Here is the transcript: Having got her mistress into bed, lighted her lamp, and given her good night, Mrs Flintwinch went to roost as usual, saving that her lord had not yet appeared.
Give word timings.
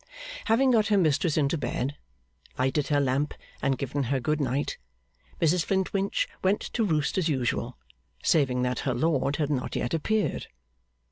Having 0.45 0.71
got 0.71 0.87
her 0.87 0.97
mistress 0.97 1.37
into 1.37 1.59
bed, 1.59 1.95
lighted 2.57 2.87
her 2.87 2.99
lamp, 2.99 3.35
and 3.61 3.77
given 3.77 4.05
her 4.05 4.19
good 4.19 4.41
night, 4.41 4.79
Mrs 5.39 5.63
Flintwinch 5.63 6.27
went 6.43 6.59
to 6.61 6.83
roost 6.83 7.19
as 7.19 7.29
usual, 7.29 7.77
saving 8.23 8.63
that 8.63 8.79
her 8.79 8.95
lord 8.95 9.35
had 9.35 9.51
not 9.51 9.75
yet 9.75 9.93
appeared. 9.93 10.47